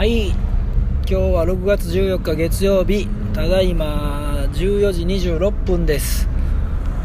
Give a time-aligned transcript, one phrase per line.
[0.00, 0.28] はい。
[0.28, 0.34] 今
[1.04, 3.06] 日は6月14日月曜日。
[3.34, 6.26] ただいま14時26分です。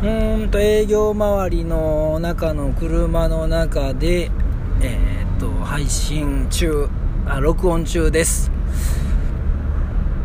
[0.02, 4.32] うーんと営業周りの中の車の中で
[4.80, 6.88] えー、っと配信中。
[7.26, 8.50] あ録音中です。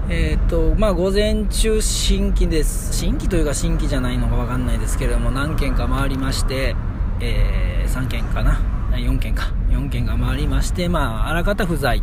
[0.08, 2.96] えー、っとまあ午前中新規です。
[2.96, 6.76] 新規というか新規じゃないのか分かんないですけれども何件か回りまして。
[7.20, 8.60] えー、3件かな。
[8.92, 9.52] 4件か。
[9.68, 12.02] 4件が回りましてまああらかた不在。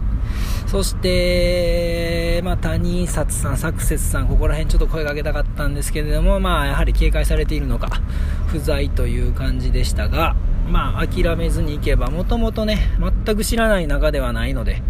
[0.68, 8.02] そして、まあ、谷札さん、サクセスさん、ここら辺ちょっと声かけたかったんですけれども、まあ、やはり警戒されているのか、
[8.48, 10.36] 不在という感じでしたが、
[10.70, 14.82] まあ、諦めずにいけば、もともとね、全く知らない中ではないので、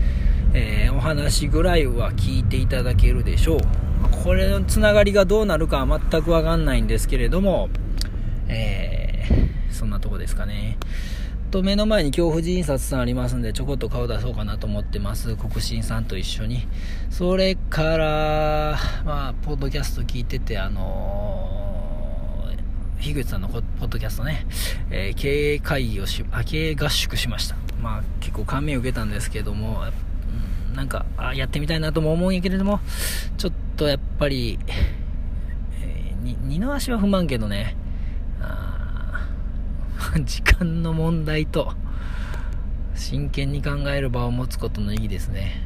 [0.54, 3.60] えー、お話ぐらいは聞いていただけるでしょう。
[4.24, 7.70] これのつながりがどうなるかは全くわかんないんですけれども、
[8.48, 8.97] えー、
[9.78, 10.78] そんなとこですかね。
[11.52, 15.38] と目の前に恐怖人印刷さんありますんでちょこっと顔出そうかなと思ってます。
[15.38, 16.68] 国新さんと一緒に。
[17.10, 24.46] それからまあポッドキャスト聞いててあのー、樋口さんのポッドキャストね、
[24.90, 27.56] えー、経営会議をしあ経営合宿しました。
[27.82, 29.84] まあ結構感銘を受けたんですけども、
[30.70, 32.82] うん、なんかあやってみたいなとも思うんやけれども
[33.38, 34.60] ちょっとやっぱり、
[35.82, 37.78] えー、二の足は踏まんけどね。
[40.26, 41.74] 時間の問題と
[42.96, 45.62] 真剣に考える場を持つことの意義ですね、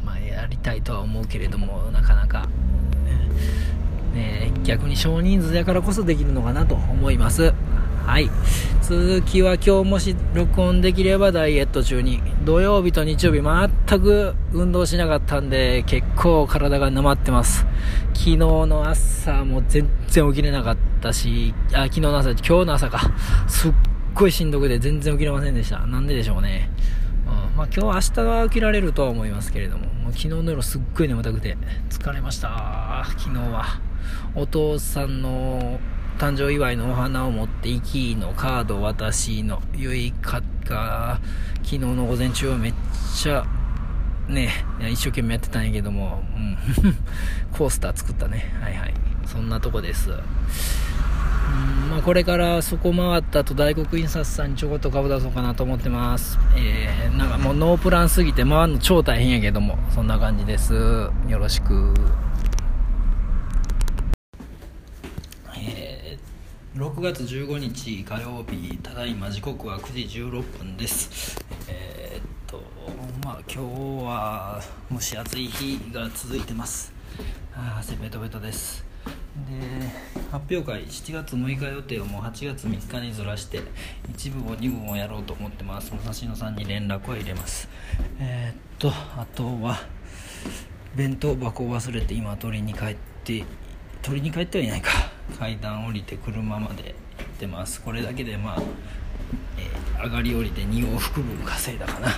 [0.00, 0.06] うん。
[0.06, 2.48] まあ、やりたいとは思うけれどもなかなか、
[4.14, 7.52] ね、逆に少人数やからこそできるのかなと思います。
[8.08, 8.30] はい。
[8.80, 12.22] 続きは今日もし録音できればダイエット中に。
[12.42, 17.66] 土曜日と日曜日全く運動しなかったんで結構体がなまってます。
[18.14, 23.12] 昨日の朝も全然起きれなかったしあ昨日の朝今日の朝か。
[23.46, 23.72] すっ
[24.14, 25.86] ごいしんどくて全然起きれませんでした。
[25.86, 26.70] なんででしょうね。
[27.26, 27.56] うん。
[27.58, 29.84] まあ、今日明日は起きられるとは思いますけれども。
[29.84, 31.58] もう昨日の夜すっごい眠たくて
[31.90, 33.04] 疲れました。
[33.18, 33.66] 昨日は。
[34.34, 35.78] お父さんの
[36.18, 40.42] 誕生祝いのお花を持っていきのカード私のゆいか。
[40.68, 41.18] が
[41.56, 42.74] 昨日の午前中はめっ
[43.16, 43.44] ちゃ
[44.28, 44.50] ね
[44.90, 46.56] 一生懸命やってたんやけども、うん、
[47.56, 48.54] コースター作ったね。
[48.60, 48.94] はいはい。
[49.24, 50.10] そんなとこです。
[50.10, 59.78] うんまあ、これからそこ回った後大黒印刷さんにちょこっと顔出そうかなと思ってます、えー、なんかもうノープランすぎて回るの超大変やけども。
[59.94, 60.74] そんな感じです。
[60.74, 61.94] よろしく。
[66.78, 71.36] 6月15日火曜日ただいま時刻は9時16分です。
[71.66, 72.62] えー、っと
[73.24, 74.62] まあ今日は
[74.92, 76.92] 蒸し暑い日が続いてます。
[77.52, 78.84] あ汗ベトベトです。
[79.50, 79.88] で
[80.30, 83.60] 発表会7月6日予定をもう8月3日にずらして
[84.12, 85.90] 1部も2部もやろうと思ってます。
[85.90, 87.68] 武蔵野さんに連絡は入れます。
[88.20, 89.80] えー、っとあとは
[90.94, 93.42] 弁当箱を忘れて今取りに帰って
[94.00, 95.07] 取りに帰ってはいないか。
[95.38, 97.80] 階段降りて車まで行ってます。
[97.80, 98.62] これだけでまあ、
[99.56, 102.08] えー、上がり降りて2往復分稼いだかな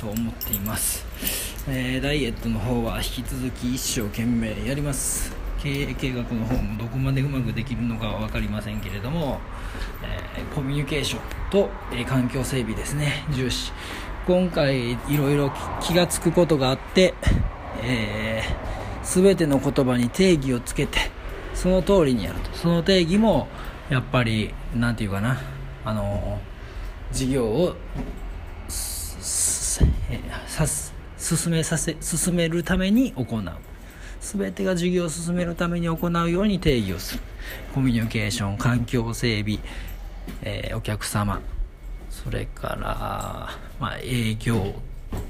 [0.00, 1.04] と思っています、
[1.68, 5.40] えー、ダイエットの方は引き続き一生懸命やります。
[5.62, 9.40] 経営計画の方もどこまでうまくできるのかは分かりませんけれども、
[10.02, 13.26] えー、コミュニケーションと、えー、環境整備ですね。
[13.34, 13.70] 重視。
[14.26, 17.14] 今回いろいろ気が付くことがあって、
[17.82, 21.09] えー、全ての言葉に定義をつけて
[21.60, 22.50] その通りにやると。
[22.56, 23.46] その定義も
[23.90, 25.38] やっぱり何て言うかな。
[25.84, 26.38] あの
[27.12, 27.76] 事業を
[28.68, 29.86] 進
[31.50, 33.44] めさせ進めるために行う。
[34.22, 37.22] 全てが事業を進めるために行うように定義をする。
[37.74, 39.58] コミュニケーション環境整備、
[40.40, 41.42] えー、お客様
[42.08, 44.74] それから、まあ、営業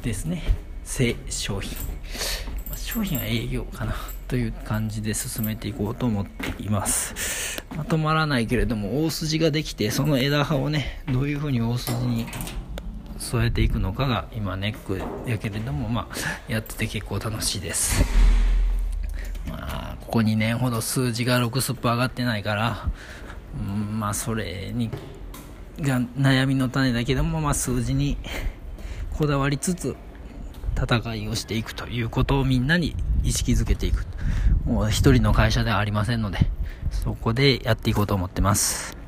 [0.02, 0.69] ですね。
[1.28, 1.76] 商品
[2.90, 3.94] 商品は営業かな
[4.26, 7.64] という感じで進めていこうと思っています。
[7.76, 12.26] まとまらないけれども、大筋ができて、その枝葉をね、どういう風に大筋に
[13.18, 15.00] 添えていくのかが今ネック
[15.30, 18.04] やけれども、まあ、やってて結構楽しいです。
[19.48, 22.90] まあ、ここ2年ほど数字が6スップ上がってないから、
[23.56, 24.90] うん、まあ、それに、
[25.80, 28.16] が悩みの種だけども、まあ、数字に
[29.16, 29.94] こだわりつつ、
[30.82, 34.06] 戦いをしていくということをみんなに意識づけていく。
[34.64, 36.38] もう一人の会社ではありませんので、
[36.90, 38.99] そこでやっていこうと思ってます。